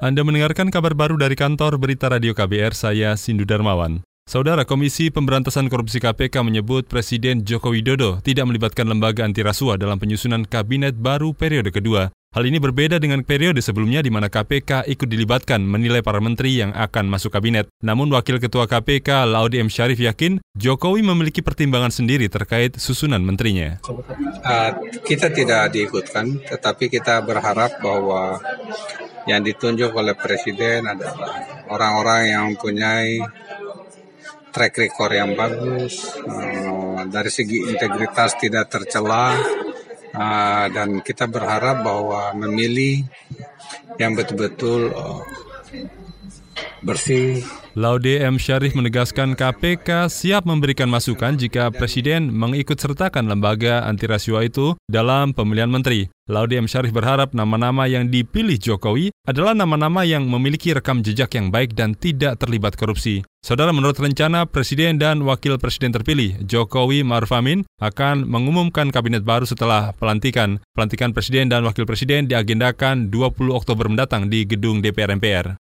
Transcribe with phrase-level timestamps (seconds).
[0.00, 4.00] Anda mendengarkan kabar baru dari kantor Berita Radio KBR, saya Sindu Darmawan.
[4.24, 10.00] Saudara Komisi Pemberantasan Korupsi KPK menyebut Presiden Joko Widodo tidak melibatkan lembaga anti rasuah dalam
[10.00, 12.08] penyusunan kabinet baru periode kedua.
[12.32, 16.72] Hal ini berbeda dengan periode sebelumnya di mana KPK ikut dilibatkan menilai para menteri yang
[16.72, 17.68] akan masuk kabinet.
[17.84, 19.68] Namun Wakil Ketua KPK Laude M.
[19.68, 23.82] Syarif yakin Jokowi memiliki pertimbangan sendiri terkait susunan menterinya.
[23.84, 24.72] Uh,
[25.04, 28.38] kita tidak diikutkan, tetapi kita berharap bahwa
[29.28, 33.20] yang ditunjuk oleh presiden adalah orang-orang yang mempunyai
[34.50, 39.36] track record yang bagus, uh, dari segi integritas tidak tercela,
[40.14, 43.06] uh, dan kita berharap bahwa memilih
[44.00, 45.22] yang betul-betul uh,
[46.82, 47.44] bersih.
[47.78, 48.34] Laude M.
[48.34, 55.30] Syarif menegaskan KPK siap memberikan masukan jika Presiden mengikut sertakan lembaga anti rasuah itu dalam
[55.30, 56.10] pemilihan menteri.
[56.26, 56.66] Laude M.
[56.66, 61.94] Syarif berharap nama-nama yang dipilih Jokowi adalah nama-nama yang memiliki rekam jejak yang baik dan
[61.94, 63.22] tidak terlibat korupsi.
[63.38, 69.46] Saudara, menurut rencana Presiden dan Wakil Presiden terpilih, Jokowi Maruf Amin akan mengumumkan kabinet baru
[69.46, 70.58] setelah pelantikan.
[70.74, 75.69] Pelantikan Presiden dan Wakil Presiden diagendakan 20 Oktober mendatang di gedung DPR MPR.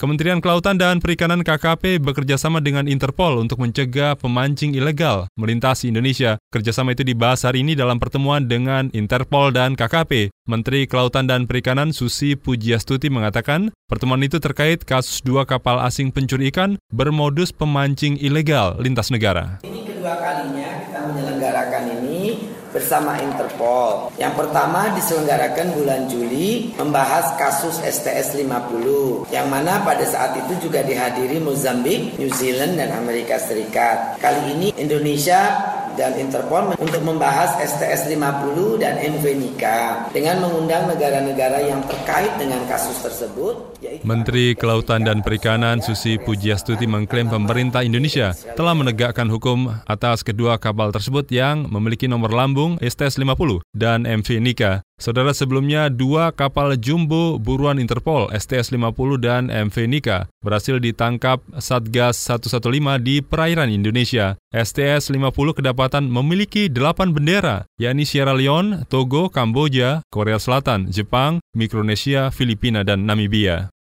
[0.00, 6.40] Kementerian Kelautan dan Perikanan KKP bekerjasama dengan Interpol untuk mencegah pemancing ilegal melintasi Indonesia.
[6.48, 10.32] Kerjasama itu dibahas hari ini dalam pertemuan dengan Interpol dan KKP.
[10.48, 16.48] Menteri Kelautan dan Perikanan Susi Pujiastuti mengatakan pertemuan itu terkait kasus dua kapal asing pencuri
[16.48, 19.60] ikan bermodus pemancing ilegal lintas negara.
[20.00, 22.40] Kedua kalinya kita menyelenggarakan ini
[22.72, 24.08] bersama Interpol.
[24.16, 30.80] Yang pertama diselenggarakan bulan Juli membahas kasus STS 50 yang mana pada saat itu juga
[30.80, 34.16] dihadiri Mozambik, New Zealand dan Amerika Serikat.
[34.24, 35.69] Kali ini Indonesia
[36.00, 42.64] dan Interpol untuk membahas STS 50 dan MV Nika dengan mengundang negara-negara yang terkait dengan
[42.64, 43.76] kasus tersebut.
[44.00, 50.88] Menteri Kelautan dan Perikanan Susi Pujiastuti mengklaim pemerintah Indonesia telah menegakkan hukum atas kedua kapal
[50.88, 54.80] tersebut yang memiliki nomor lambung STS 50 dan MV Nika.
[55.00, 63.00] Saudara sebelumnya dua kapal jumbo buruan Interpol STS-50 dan MV Nika berhasil ditangkap Satgas 115
[63.00, 64.36] di perairan Indonesia.
[64.52, 72.86] STS-50 kedapatan memiliki delapan bendera, yakni Sierra Leone, Togo, Kamboja, Korea Selatan, Jepang, Mikronesia, Filipina,
[72.86, 73.74] dan Namibia.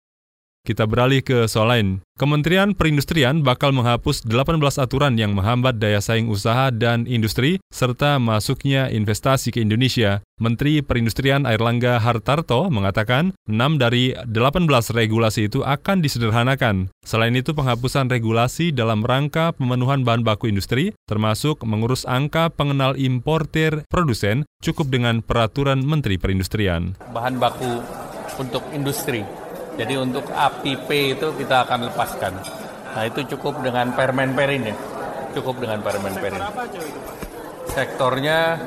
[0.68, 1.88] Kita beralih ke soal lain.
[2.20, 8.92] Kementerian Perindustrian bakal menghapus 18 aturan yang menghambat daya saing usaha dan industri serta masuknya
[8.92, 10.20] investasi ke Indonesia.
[10.36, 16.92] Menteri Perindustrian Airlangga Hartarto mengatakan 6 dari 18 regulasi itu akan disederhanakan.
[17.08, 23.88] Selain itu penghapusan regulasi dalam rangka pemenuhan bahan baku industri termasuk mengurus angka pengenal importer
[23.88, 27.00] produsen cukup dengan peraturan Menteri Perindustrian.
[27.16, 27.80] Bahan baku
[28.40, 29.24] untuk industri
[29.80, 32.34] jadi untuk APP itu kita akan lepaskan.
[32.92, 34.76] Nah itu cukup dengan permen perin ya.
[35.32, 36.44] Cukup dengan permen perin.
[37.72, 38.60] Sektornya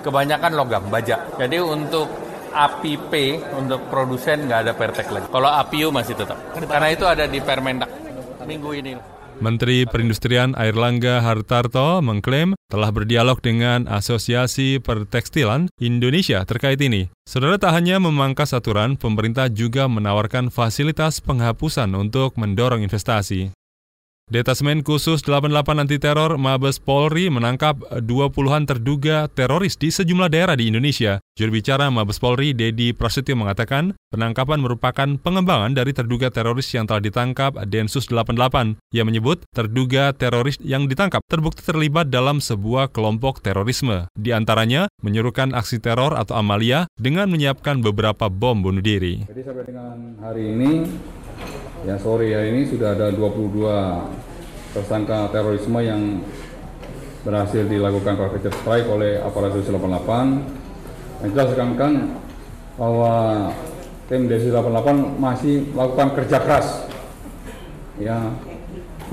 [0.00, 1.28] kebanyakan logam, baja.
[1.36, 2.08] Jadi untuk
[2.56, 3.12] APP,
[3.52, 5.28] untuk produsen nggak ada pertek lagi.
[5.28, 6.40] Kalau APU masih tetap.
[6.56, 7.92] Karena itu ada di Permendak
[8.48, 9.13] minggu ini.
[9.42, 17.10] Menteri Perindustrian Airlangga Hartarto mengklaim telah berdialog dengan Asosiasi Pertekstilan Indonesia terkait ini.
[17.26, 23.50] Saudara tak hanya memangkas aturan, pemerintah juga menawarkan fasilitas penghapusan untuk mendorong investasi.
[24.24, 30.72] Detasmen Khusus 88 Anti Teror Mabes Polri menangkap 20-an terduga teroris di sejumlah daerah di
[30.72, 31.20] Indonesia.
[31.36, 37.04] Juru bicara Mabes Polri, Dedi Prasetyo mengatakan, penangkapan merupakan pengembangan dari terduga teroris yang telah
[37.04, 38.80] ditangkap Densus 88.
[38.96, 44.08] Ia menyebut terduga teroris yang ditangkap terbukti terlibat dalam sebuah kelompok terorisme.
[44.16, 49.28] Di antaranya, menyuruhkan aksi teror atau amalia dengan menyiapkan beberapa bom bunuh diri.
[49.28, 50.70] Jadi sampai dengan hari ini
[51.84, 53.60] Ya sore ya ini sudah ada 22
[54.72, 56.24] tersangka terorisme yang
[57.24, 61.24] berhasil dilakukan targeted strike oleh aparat 88.
[61.24, 61.92] Yang jelas kan
[62.80, 63.14] bahwa
[64.08, 66.88] tim Densus 88 masih melakukan kerja keras
[68.00, 68.32] ya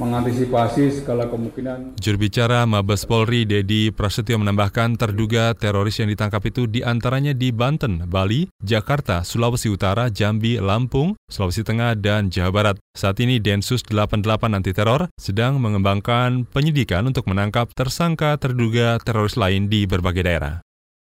[0.02, 2.02] mengantisipasi segala kemungkinan.
[2.02, 7.54] Juru bicara Mabes Polri Dedi Prasetyo menambahkan terduga teroris yang ditangkap itu di antaranya di
[7.54, 12.76] Banten, Bali, Jakarta, Sulawesi Utara, Jambi, Lampung, Sulawesi Tengah, dan Jawa Barat.
[12.98, 14.26] Saat ini Densus 88
[14.58, 20.71] Anti Teror sedang mengembangkan penyidikan untuk menangkap tersangka terduga teroris lain di berbagai daerah.